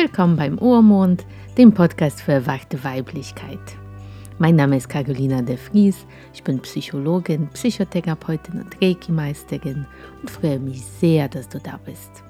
Willkommen 0.00 0.36
beim 0.36 0.58
Urmond, 0.58 1.26
dem 1.56 1.74
Podcast 1.74 2.22
für 2.22 2.30
erwachte 2.30 2.84
Weiblichkeit. 2.84 3.58
Mein 4.38 4.54
Name 4.54 4.76
ist 4.76 4.88
Carolina 4.88 5.42
de 5.42 5.56
Vries, 5.56 6.06
ich 6.32 6.44
bin 6.44 6.60
Psychologin, 6.60 7.48
Psychotherapeutin 7.48 8.60
und 8.60 8.80
Reiki-Meisterin 8.80 9.86
und 10.20 10.30
freue 10.30 10.60
mich 10.60 10.84
sehr, 10.84 11.28
dass 11.28 11.48
du 11.48 11.58
da 11.58 11.80
bist. 11.84 12.22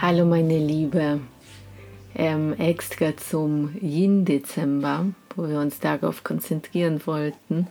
Hallo 0.00 0.24
meine 0.24 0.58
Liebe, 0.58 1.18
ähm, 2.14 2.54
extra 2.56 3.16
zum 3.16 3.74
Yin-Dezember, 3.80 5.06
wo 5.34 5.48
wir 5.48 5.58
uns 5.58 5.80
darauf 5.80 6.22
konzentrieren 6.22 7.04
wollten, 7.04 7.66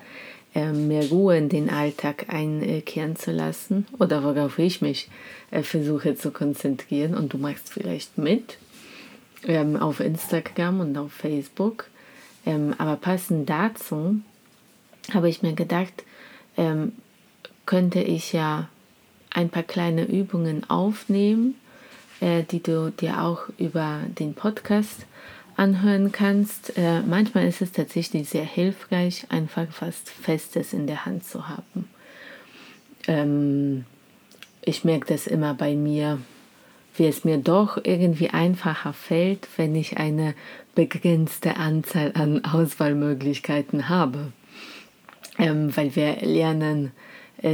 mehr 0.54 1.08
Ruhe 1.10 1.38
in 1.38 1.50
den 1.50 1.70
Alltag 1.70 2.26
einkehren 2.30 3.16
zu 3.16 3.32
lassen 3.32 3.86
oder 4.00 4.24
worauf 4.24 4.58
ich 4.60 4.82
mich 4.82 5.10
äh, 5.52 5.62
versuche 5.62 6.16
zu 6.16 6.32
konzentrieren 6.32 7.14
und 7.14 7.34
du 7.34 7.38
machst 7.38 7.70
vielleicht 7.70 8.18
mit 8.18 8.58
ähm, 9.46 9.78
auf 9.78 10.00
Instagram 10.00 10.80
und 10.80 10.98
auf 10.98 11.14
Facebook. 11.14 11.88
Ähm, 12.46 12.74
aber 12.78 12.96
passend 12.96 13.50
dazu 13.50 14.20
habe 15.14 15.30
ich 15.30 15.42
mir 15.42 15.54
gedacht, 15.54 16.04
könnte 17.66 18.02
ich 18.02 18.34
ja 18.34 18.68
ein 19.30 19.50
paar 19.50 19.64
kleine 19.64 20.04
Übungen 20.06 20.70
aufnehmen, 20.70 21.56
äh, 22.20 22.44
die 22.44 22.64
du 22.64 22.92
dir 22.92 23.22
auch 23.22 23.44
über 23.58 24.02
den 24.20 24.34
Podcast 24.34 25.06
anhören 25.60 26.12
kannst. 26.12 26.78
Äh, 26.78 27.02
manchmal 27.02 27.48
ist 27.48 27.62
es 27.62 27.72
tatsächlich 27.72 28.30
sehr 28.30 28.46
hilfreich, 28.46 29.26
einfach 29.30 29.68
was 29.82 29.96
Festes 30.22 30.74
in 30.74 30.88
der 30.88 31.06
Hand 31.06 31.26
zu 31.26 31.48
haben. 31.48 31.90
Ähm, 33.08 33.86
ich 34.62 34.84
merke 34.84 35.08
das 35.08 35.28
immer 35.28 35.54
bei 35.54 35.76
mir, 35.76 36.20
wie 36.96 37.08
es 37.08 37.24
mir 37.24 37.38
doch 37.38 37.78
irgendwie 37.84 38.30
einfacher 38.30 38.94
fällt, 38.94 39.48
wenn 39.58 39.76
ich 39.76 39.98
eine 39.98 40.34
begrenzte 40.76 41.58
Anzahl 41.58 42.12
an 42.16 42.44
Auswahlmöglichkeiten 42.46 43.90
habe. 43.90 44.32
Ähm, 45.38 45.76
weil 45.76 45.96
wir 45.96 46.18
lernen, 46.22 46.92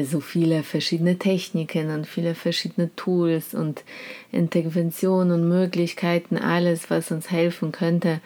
so 0.03 0.19
viele 0.19 0.64
verschiedene 0.64 1.17
Techniken 1.17 1.91
und 1.91 2.08
viele 2.08 2.33
verschiedene 2.33 2.95
Tools 2.95 3.53
und 3.53 3.83
Interventionen 4.31 5.31
und 5.31 5.47
Möglichkeiten, 5.47 6.38
alles, 6.38 6.89
was 6.89 7.11
uns 7.11 7.30
helfen 7.30 7.72
könnte, 7.72 8.19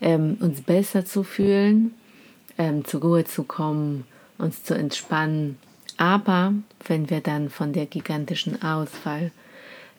ähm, 0.00 0.38
uns 0.40 0.62
besser 0.62 1.04
zu 1.04 1.22
fühlen, 1.22 1.92
ähm, 2.58 2.84
zur 2.84 3.02
Ruhe 3.02 3.24
zu 3.24 3.44
kommen, 3.44 4.04
uns 4.38 4.64
zu 4.64 4.74
entspannen. 4.74 5.58
Aber 5.96 6.54
wenn 6.86 7.10
wir 7.10 7.20
dann 7.20 7.50
von 7.50 7.72
der 7.72 7.86
gigantischen 7.86 8.62
Auswahl 8.62 9.30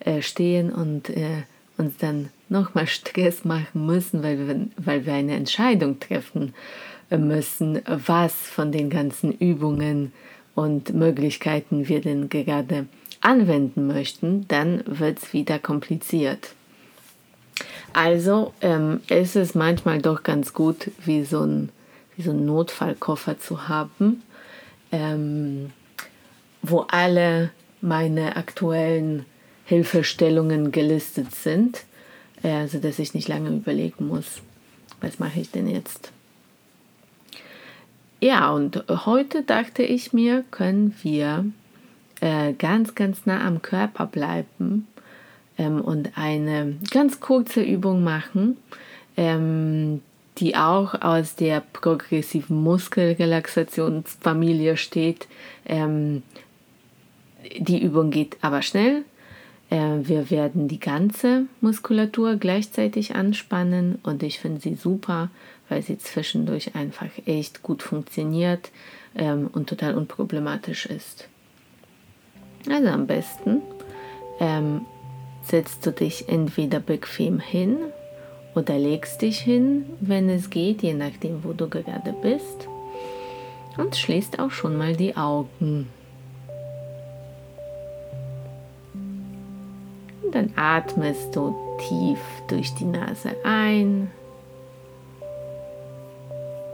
äh, 0.00 0.20
stehen 0.20 0.72
und 0.72 1.10
äh, 1.10 1.44
uns 1.78 1.96
dann 1.98 2.30
nochmal 2.48 2.86
Stress 2.88 3.44
machen 3.44 3.86
müssen, 3.86 4.22
weil 4.22 4.46
wir, 4.46 4.68
weil 4.76 5.06
wir 5.06 5.14
eine 5.14 5.34
Entscheidung 5.34 6.00
treffen 6.00 6.54
äh, 7.10 7.18
müssen, 7.18 7.80
was 7.86 8.34
von 8.34 8.72
den 8.72 8.90
ganzen 8.90 9.32
Übungen 9.32 10.12
und 10.54 10.94
Möglichkeiten 10.94 11.88
wir 11.88 12.00
denn 12.00 12.28
gerade 12.28 12.86
anwenden 13.20 13.86
möchten, 13.86 14.46
dann 14.48 14.82
wird 14.86 15.18
es 15.18 15.32
wieder 15.32 15.58
kompliziert. 15.58 16.54
Also 17.92 18.52
ähm, 18.60 19.00
ist 19.08 19.36
es 19.36 19.54
manchmal 19.54 20.02
doch 20.02 20.22
ganz 20.22 20.52
gut, 20.52 20.90
wie 21.04 21.24
so 21.24 21.42
ein, 21.44 21.70
wie 22.16 22.22
so 22.22 22.32
ein 22.32 22.44
Notfallkoffer 22.44 23.38
zu 23.38 23.68
haben, 23.68 24.22
ähm, 24.90 25.70
wo 26.62 26.80
alle 26.88 27.50
meine 27.80 28.36
aktuellen 28.36 29.24
Hilfestellungen 29.64 30.72
gelistet 30.72 31.34
sind, 31.34 31.84
äh, 32.42 32.66
sodass 32.66 32.98
ich 32.98 33.14
nicht 33.14 33.28
lange 33.28 33.50
überlegen 33.50 34.08
muss, 34.08 34.42
was 35.00 35.18
mache 35.18 35.40
ich 35.40 35.50
denn 35.50 35.68
jetzt. 35.68 36.12
Ja, 38.24 38.50
und 38.52 38.84
heute 38.88 39.42
dachte 39.42 39.82
ich 39.82 40.14
mir, 40.14 40.44
können 40.50 40.94
wir 41.02 41.44
äh, 42.22 42.54
ganz, 42.54 42.94
ganz 42.94 43.26
nah 43.26 43.46
am 43.46 43.60
Körper 43.60 44.06
bleiben 44.06 44.86
ähm, 45.58 45.82
und 45.82 46.16
eine 46.16 46.76
ganz 46.90 47.20
kurze 47.20 47.60
Übung 47.60 48.02
machen, 48.02 48.56
ähm, 49.18 50.00
die 50.38 50.56
auch 50.56 51.02
aus 51.02 51.34
der 51.34 51.62
progressiven 51.74 52.62
Muskelrelaxationsfamilie 52.62 54.78
steht. 54.78 55.28
Ähm, 55.66 56.22
die 57.58 57.82
Übung 57.82 58.10
geht 58.10 58.38
aber 58.40 58.62
schnell. 58.62 59.04
Äh, 59.68 59.98
wir 60.04 60.30
werden 60.30 60.66
die 60.66 60.80
ganze 60.80 61.44
Muskulatur 61.60 62.36
gleichzeitig 62.36 63.14
anspannen 63.14 63.98
und 64.02 64.22
ich 64.22 64.38
finde 64.38 64.62
sie 64.62 64.76
super 64.76 65.28
weil 65.68 65.82
sie 65.82 65.98
zwischendurch 65.98 66.74
einfach 66.74 67.08
echt 67.26 67.62
gut 67.62 67.82
funktioniert 67.82 68.70
ähm, 69.16 69.48
und 69.52 69.68
total 69.68 69.96
unproblematisch 69.96 70.86
ist. 70.86 71.28
Also 72.68 72.88
am 72.88 73.06
besten 73.06 73.62
ähm, 74.40 74.82
setzt 75.42 75.84
du 75.86 75.92
dich 75.92 76.28
entweder 76.28 76.80
bequem 76.80 77.38
hin 77.38 77.76
oder 78.54 78.78
legst 78.78 79.22
dich 79.22 79.40
hin, 79.40 79.84
wenn 80.00 80.28
es 80.28 80.50
geht, 80.50 80.82
je 80.82 80.94
nachdem, 80.94 81.44
wo 81.44 81.52
du 81.52 81.68
gerade 81.68 82.14
bist. 82.22 82.68
Und 83.76 83.96
schließt 83.96 84.38
auch 84.38 84.52
schon 84.52 84.76
mal 84.76 84.94
die 84.94 85.16
Augen. 85.16 85.88
Dann 90.30 90.52
atmest 90.56 91.34
du 91.34 91.54
tief 91.78 92.18
durch 92.48 92.72
die 92.74 92.84
Nase 92.84 93.36
ein 93.44 94.10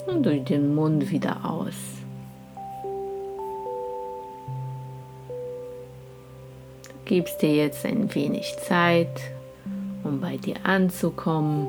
und 0.07 0.25
durch 0.25 0.45
den 0.45 0.75
Mund 0.75 1.11
wieder 1.11 1.45
aus. 1.45 1.75
Du 6.85 7.17
gibst 7.17 7.43
dir 7.43 7.55
jetzt 7.55 7.85
ein 7.85 8.15
wenig 8.15 8.57
Zeit, 8.67 9.21
um 10.05 10.21
bei 10.21 10.37
dir 10.37 10.57
anzukommen 10.65 11.69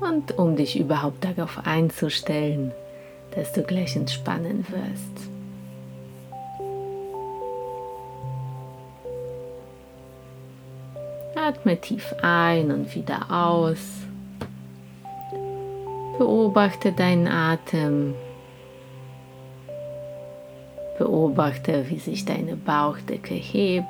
und 0.00 0.38
um 0.38 0.56
dich 0.56 0.78
überhaupt 0.78 1.24
darauf 1.24 1.64
einzustellen, 1.64 2.72
dass 3.34 3.52
du 3.52 3.62
gleich 3.62 3.96
entspannen 3.96 4.66
wirst. 4.68 5.30
Atme 11.34 11.80
tief 11.80 12.14
ein 12.22 12.70
und 12.70 12.94
wieder 12.94 13.30
aus. 13.30 13.78
Beobachte 16.20 16.92
deinen 16.92 17.26
Atem. 17.28 18.14
Beobachte, 20.98 21.88
wie 21.88 21.98
sich 21.98 22.26
deine 22.26 22.56
Bauchdecke 22.56 23.32
hebt. 23.32 23.86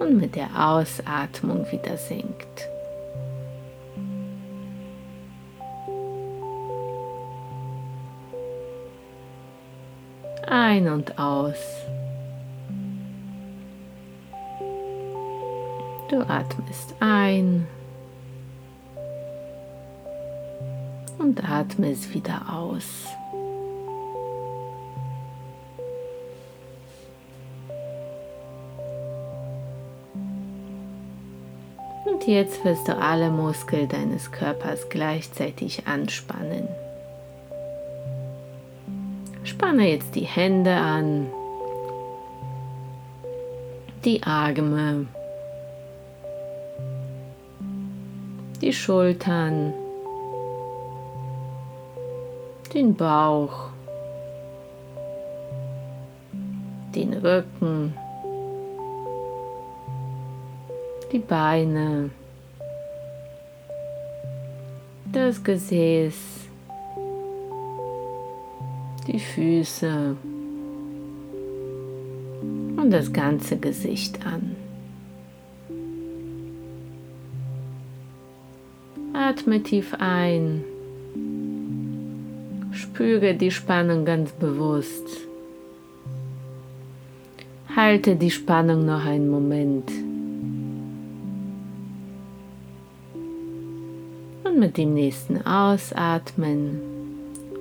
Und 0.00 0.16
mit 0.16 0.34
der 0.34 0.48
Ausatmung 0.58 1.64
wieder 1.70 1.96
sinkt. 1.96 2.68
Ein 10.48 10.88
und 10.88 11.16
aus. 11.20 11.86
Du 16.08 16.18
atmest 16.22 16.96
ein. 16.98 17.68
Und 21.20 21.48
atme 21.48 21.90
es 21.90 22.12
wieder 22.14 22.46
aus. 22.50 22.84
Und 32.06 32.26
jetzt 32.26 32.64
wirst 32.64 32.88
du 32.88 32.96
alle 32.96 33.30
Muskeln 33.30 33.88
deines 33.88 34.32
Körpers 34.32 34.88
gleichzeitig 34.88 35.86
anspannen. 35.86 36.68
Spanne 39.44 39.90
jetzt 39.90 40.14
die 40.14 40.24
Hände 40.24 40.74
an, 40.74 41.26
die 44.04 44.22
Arme, 44.22 45.06
die 48.60 48.72
Schultern, 48.72 49.74
den 52.72 52.94
Bauch, 52.94 53.70
den 56.94 57.14
Rücken, 57.14 57.94
die 61.10 61.18
Beine, 61.18 62.10
das 65.12 65.42
Gesäß, 65.42 66.14
die 69.08 69.18
Füße 69.18 70.16
und 72.76 72.90
das 72.90 73.12
ganze 73.12 73.56
Gesicht 73.56 74.24
an. 74.24 74.54
Atme 79.12 79.60
tief 79.62 79.94
ein. 79.98 80.64
Spüre 83.00 83.34
die 83.34 83.50
Spannung 83.50 84.04
ganz 84.04 84.30
bewusst. 84.30 85.26
Halte 87.74 88.14
die 88.14 88.30
Spannung 88.30 88.84
noch 88.84 89.06
einen 89.06 89.30
Moment. 89.30 89.90
Und 94.44 94.58
mit 94.58 94.76
dem 94.76 94.92
nächsten 94.92 95.40
Ausatmen 95.46 96.78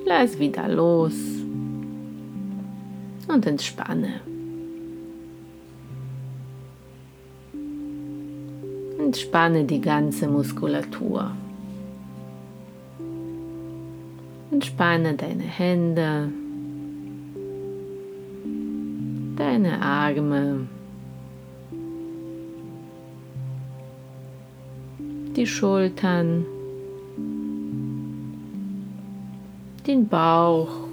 lass 0.05 0.37
wieder 0.39 0.67
los 0.67 1.15
und 3.29 3.45
entspanne. 3.47 4.19
Entspanne 8.99 9.63
die 9.63 9.79
ganze 9.79 10.27
Muskulatur. 10.27 11.31
Entspanne 14.61 15.13
deine 15.13 15.43
Hände, 15.43 16.29
deine 19.37 19.81
Arme, 19.81 20.67
die 25.33 25.47
Schultern, 25.47 26.45
den 29.87 30.09
Bauch, 30.09 30.89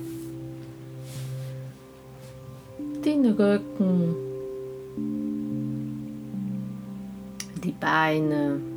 den 3.04 3.26
Rücken, 3.32 4.14
die 7.64 7.74
Beine. 7.80 8.75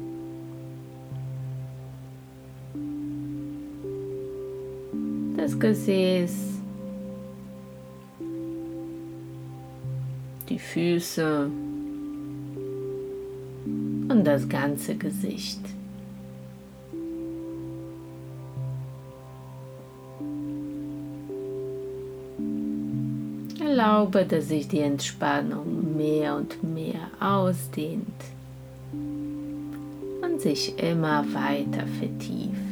Das 5.50 5.60
Gesäß, 5.60 6.31
die 10.48 10.60
Füße 10.60 11.50
und 13.66 14.24
das 14.25 14.48
ganze 14.48 14.94
Gesicht. 14.94 15.62
Erlaube, 23.60 24.25
dass 24.25 24.50
sich 24.50 24.68
die 24.68 24.81
Entspannung 24.81 25.98
mehr 25.98 26.36
und 26.36 26.62
mehr 26.63 27.10
ausdehnt 27.19 28.06
und 30.22 30.40
sich 30.40 30.78
immer 30.78 31.25
weiter 31.34 31.88
vertieft. 32.00 32.69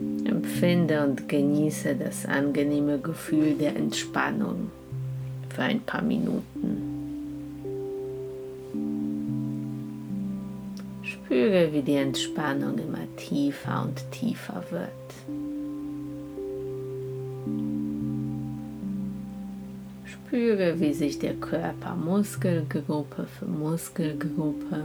Empfinde 0.00 1.02
und 1.04 1.28
genieße 1.28 1.94
das 1.94 2.26
angenehme 2.26 2.98
Gefühl 2.98 3.54
der 3.54 3.76
Entspannung 3.76 4.70
für 5.48 5.62
ein 5.62 5.80
paar 5.80 6.02
Minuten. 6.02 6.96
Spüre, 11.02 11.72
wie 11.72 11.82
die 11.82 11.94
Entspannung 11.94 12.78
immer 12.78 13.06
tiefer 13.16 13.82
und 13.84 14.12
tiefer 14.12 14.62
wird. 14.70 14.90
Spüre, 20.04 20.78
wie 20.78 20.92
sich 20.92 21.18
der 21.18 21.34
Körper 21.34 21.96
Muskelgruppe 21.96 23.26
für 23.26 23.46
Muskelgruppe 23.46 24.84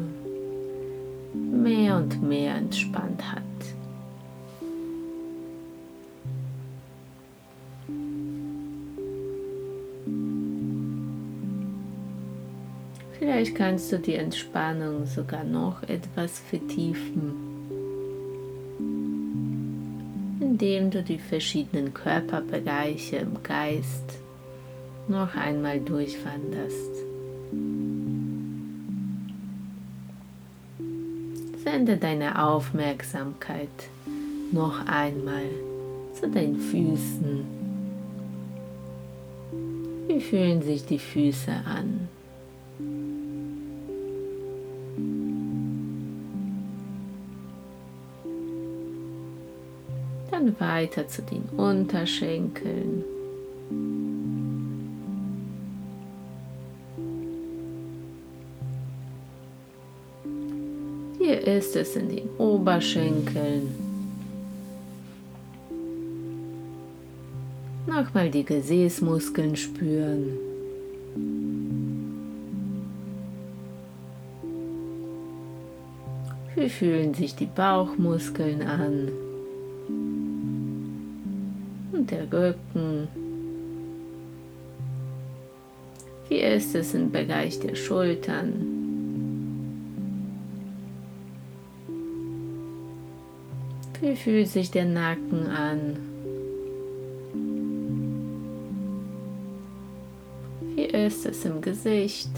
mehr 1.33 1.97
und 1.97 2.21
mehr 2.23 2.55
entspannt 2.55 3.21
hat. 3.31 3.41
Vielleicht 13.41 13.57
kannst 13.57 13.91
du 13.91 13.97
die 13.97 14.13
Entspannung 14.13 15.07
sogar 15.07 15.43
noch 15.43 15.81
etwas 15.89 16.37
vertiefen, 16.37 17.33
indem 20.39 20.91
du 20.91 21.01
die 21.01 21.17
verschiedenen 21.17 21.91
Körperbereiche 21.91 23.15
im 23.15 23.41
Geist 23.41 24.19
noch 25.07 25.33
einmal 25.33 25.79
durchwanderst. 25.79 26.91
Sende 31.63 31.97
deine 31.97 32.45
Aufmerksamkeit 32.45 33.69
noch 34.51 34.85
einmal 34.85 35.49
zu 36.13 36.29
deinen 36.29 36.59
Füßen. 36.59 37.43
Wie 40.07 40.21
fühlen 40.21 40.61
sich 40.61 40.85
die 40.85 40.99
Füße 40.99 41.51
an? 41.51 42.07
Weiter 50.61 51.07
zu 51.07 51.23
den 51.23 51.43
Unterschenkeln. 51.57 53.03
Hier 61.17 61.41
ist 61.47 61.75
es 61.75 61.95
in 61.95 62.09
den 62.09 62.29
Oberschenkeln. 62.37 63.75
Nochmal 67.87 68.29
die 68.29 68.45
Gesäßmuskeln 68.45 69.55
spüren. 69.55 70.37
Wie 76.55 76.69
fühlen 76.69 77.13
sich 77.13 77.35
die 77.35 77.47
Bauchmuskeln 77.47 78.61
an? 78.61 79.09
Der 82.11 82.31
Rücken. 82.31 83.07
Wie 86.27 86.39
ist 86.39 86.75
es 86.75 86.93
im 86.93 87.11
Bereich 87.11 87.59
der 87.59 87.75
Schultern? 87.75 88.81
Wie 94.01 94.15
fühlt 94.15 94.47
sich 94.47 94.71
der 94.71 94.85
Nacken 94.85 95.47
an? 95.47 95.97
Wie 100.75 100.85
ist 100.85 101.25
es 101.25 101.45
im 101.45 101.61
Gesicht? 101.61 102.31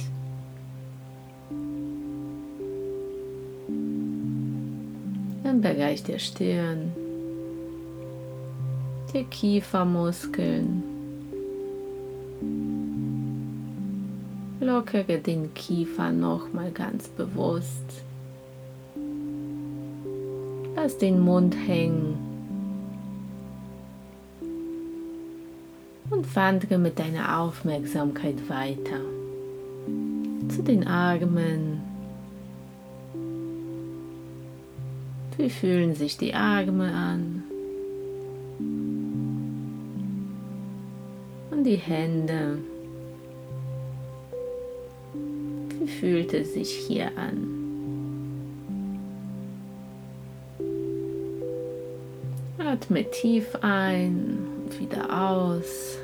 Im 5.43 5.61
Bereich 5.61 6.03
der 6.03 6.19
Stirn 6.19 6.91
die 9.13 9.23
Kiefermuskeln. 9.25 10.83
Lockere 14.59 15.19
den 15.19 15.53
Kiefer 15.53 16.11
nochmal 16.11 16.71
ganz 16.71 17.07
bewusst. 17.09 18.03
Lass 20.75 20.97
den 20.97 21.19
Mund 21.19 21.55
hängen. 21.55 22.17
Und 26.09 26.35
wandere 26.35 26.77
mit 26.77 26.97
deiner 26.97 27.39
Aufmerksamkeit 27.39 28.49
weiter 28.49 28.99
zu 30.49 30.63
den 30.63 30.87
Armen. 30.87 31.81
Wie 35.37 35.49
fühlen 35.49 35.95
sich 35.95 36.17
die 36.17 36.33
Arme 36.33 36.91
an? 36.91 37.43
Die 41.63 41.77
Hände. 41.77 42.57
Wie 45.79 45.87
fühlt 45.87 46.33
es 46.33 46.53
sich 46.53 46.71
hier 46.71 47.11
an? 47.17 47.53
Atme 52.57 53.09
tief 53.11 53.55
ein 53.61 54.39
und 54.63 54.79
wieder 54.79 55.31
aus. 55.31 55.97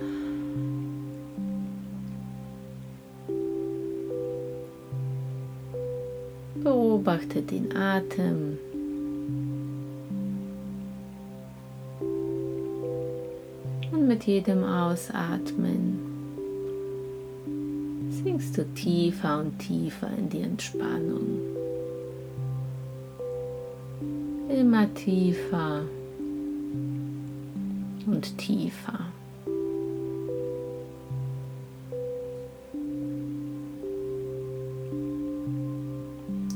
Beobachte 6.56 7.42
den 7.42 7.76
Atem. 7.76 8.60
Mit 14.10 14.24
jedem 14.24 14.64
Ausatmen 14.64 16.00
sinkst 18.10 18.58
du 18.58 18.66
tiefer 18.74 19.40
und 19.40 19.60
tiefer 19.60 20.10
in 20.18 20.28
die 20.30 20.42
Entspannung. 20.42 21.28
Immer 24.50 24.92
tiefer 24.96 25.84
und 28.08 28.36
tiefer. 28.40 29.00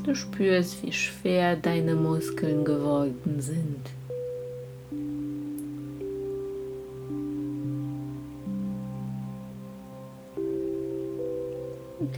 Du 0.02 0.12
spürst, 0.12 0.82
wie 0.82 0.92
schwer 0.92 1.54
deine 1.54 1.94
Muskeln 1.94 2.64
geworden 2.64 3.40
sind. 3.40 3.90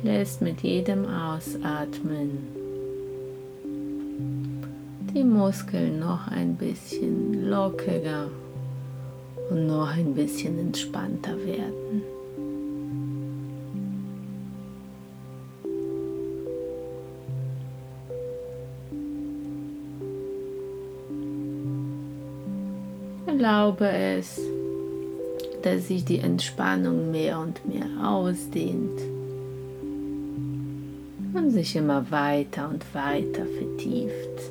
Lässt 0.06 0.40
mit 0.40 0.60
jedem 0.62 1.04
Ausatmen 1.04 2.38
die 5.12 5.24
Muskeln 5.24 5.98
noch 5.98 6.28
ein 6.28 6.54
bisschen 6.54 7.50
lockerer 7.50 8.28
und 9.50 9.66
noch 9.66 9.90
ein 9.96 10.14
bisschen 10.14 10.58
entspannter 10.60 11.36
werden. 11.44 12.02
Erlaube 23.26 23.88
es, 23.88 24.40
dass 25.62 25.88
sich 25.88 26.04
die 26.04 26.20
Entspannung 26.20 27.10
mehr 27.10 27.40
und 27.40 27.66
mehr 27.66 27.86
ausdehnt 28.00 29.15
und 31.46 31.52
sich 31.52 31.76
immer 31.76 32.10
weiter 32.10 32.68
und 32.68 32.84
weiter 32.92 33.46
vertieft. 33.46 34.50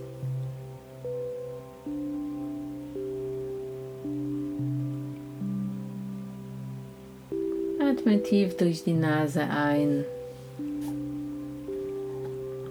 Atme 7.81 8.23
tief 8.23 8.55
durch 8.55 8.85
die 8.85 8.93
Nase 8.93 9.41
ein 9.41 10.05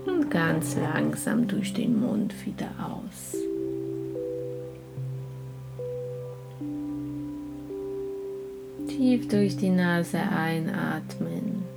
und 0.07 0.31
ganz 0.31 0.77
langsam 0.77 1.47
durch 1.47 1.75
den 1.75 2.01
Mund 2.01 2.35
wieder 2.47 2.71
aus. 2.81 3.37
Tief 8.89 9.29
durch 9.29 9.57
die 9.59 9.71
Nase 9.71 10.19
einatmen. 10.19 11.74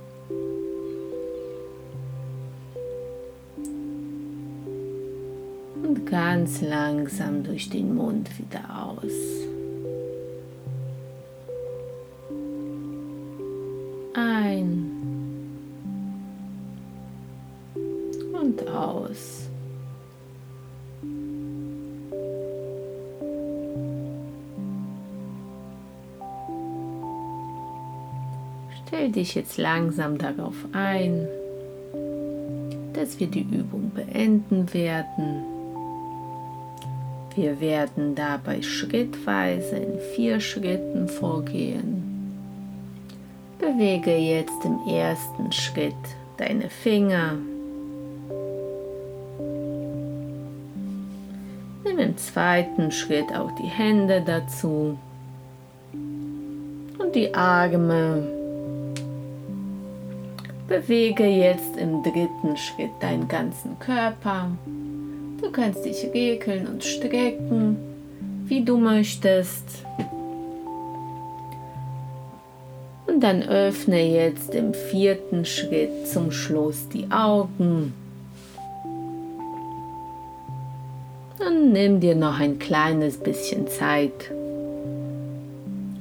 Ganz 6.10 6.62
langsam 6.62 7.42
durch 7.42 7.68
den 7.68 7.94
Mund 7.94 8.30
wieder 8.38 8.60
aus. 8.70 9.12
Ein 14.14 14.90
und 18.32 18.68
aus. 18.68 19.48
Stell 28.86 29.12
dich 29.12 29.34
jetzt 29.34 29.58
langsam 29.58 30.16
darauf 30.16 30.56
ein, 30.72 31.28
dass 32.94 33.20
wir 33.20 33.26
die 33.26 33.42
Übung 33.42 33.90
beenden 33.94 34.72
werden. 34.72 35.57
Wir 37.40 37.60
werden 37.60 38.16
dabei 38.16 38.62
schrittweise 38.62 39.76
in 39.76 40.00
vier 40.16 40.40
Schritten 40.40 41.06
vorgehen. 41.06 42.02
Bewege 43.60 44.16
jetzt 44.16 44.64
im 44.64 44.80
ersten 44.92 45.52
Schritt 45.52 45.94
deine 46.36 46.68
Finger. 46.68 47.34
Nimm 51.84 51.98
im 52.00 52.16
zweiten 52.16 52.90
Schritt 52.90 53.32
auch 53.32 53.52
die 53.52 53.68
Hände 53.68 54.20
dazu 54.26 54.98
und 55.92 57.14
die 57.14 57.32
Arme. 57.32 58.26
Bewege 60.66 61.24
jetzt 61.24 61.76
im 61.76 62.02
dritten 62.02 62.56
Schritt 62.56 62.90
deinen 62.98 63.28
ganzen 63.28 63.78
Körper. 63.78 64.50
Du 65.40 65.50
kannst 65.52 65.84
dich 65.84 66.08
regeln 66.12 66.66
und 66.66 66.82
strecken, 66.84 67.76
wie 68.46 68.64
du 68.64 68.76
möchtest. 68.76 69.84
Und 73.06 73.20
dann 73.20 73.42
öffne 73.42 74.02
jetzt 74.02 74.54
im 74.54 74.74
vierten 74.74 75.44
Schritt 75.44 76.06
zum 76.06 76.30
Schluss 76.30 76.88
die 76.88 77.10
Augen. 77.10 77.94
Und 81.38 81.72
nimm 81.72 82.00
dir 82.00 82.14
noch 82.14 82.40
ein 82.40 82.58
kleines 82.58 83.16
bisschen 83.16 83.68
Zeit, 83.68 84.30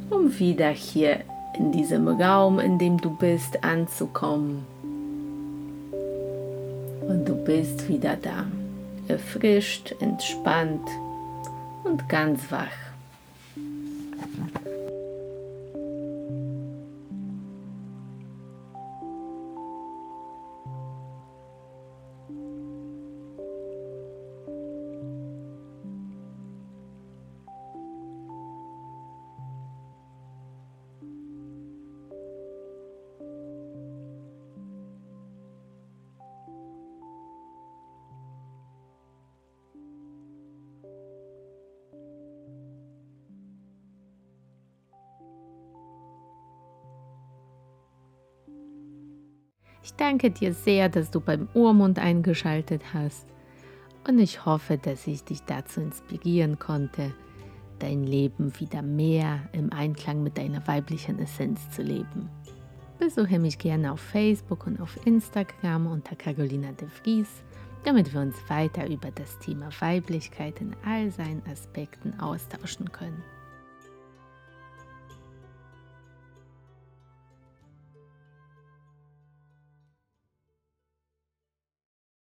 um 0.09 0.37
wieder 0.39 0.69
hier 0.69 1.21
in 1.57 1.71
diesem 1.71 2.07
Raum, 2.07 2.59
in 2.59 2.77
dem 2.77 2.99
du 2.99 3.09
bist, 3.09 3.63
anzukommen. 3.63 4.65
Und 7.07 7.25
du 7.25 7.35
bist 7.35 7.87
wieder 7.87 8.17
da, 8.21 8.45
erfrischt, 9.07 9.95
entspannt 9.99 10.87
und 11.83 12.07
ganz 12.09 12.51
wach. 12.51 12.86
Ich 49.87 49.95
danke 49.95 50.31
dir 50.31 50.53
sehr, 50.53 50.89
dass 50.89 51.11
du 51.11 51.21
beim 51.21 51.47
Urmund 51.53 51.97
eingeschaltet 51.97 52.93
hast 52.93 53.25
und 54.05 54.19
ich 54.19 54.45
hoffe, 54.45 54.77
dass 54.77 55.07
ich 55.07 55.23
dich 55.23 55.43
dazu 55.43 55.79
inspirieren 55.79 56.59
konnte, 56.59 57.13
dein 57.79 58.03
Leben 58.03 58.51
wieder 58.59 58.81
mehr 58.81 59.47
im 59.53 59.71
Einklang 59.71 60.23
mit 60.23 60.37
deiner 60.37 60.67
weiblichen 60.67 61.19
Essenz 61.19 61.71
zu 61.71 61.83
leben. 61.83 62.29
Besuche 62.99 63.39
mich 63.39 63.59
gerne 63.59 63.93
auf 63.93 64.01
Facebook 64.01 64.67
und 64.67 64.81
auf 64.81 64.99
Instagram 65.05 65.87
unter 65.87 66.17
Carolina 66.17 66.73
de 66.73 66.89
Vries, 66.89 67.29
damit 67.85 68.13
wir 68.13 68.19
uns 68.19 68.35
weiter 68.49 68.89
über 68.89 69.09
das 69.11 69.39
Thema 69.39 69.69
Weiblichkeit 69.79 70.59
in 70.59 70.75
all 70.83 71.09
seinen 71.11 71.41
Aspekten 71.49 72.19
austauschen 72.19 72.91
können. 72.91 73.23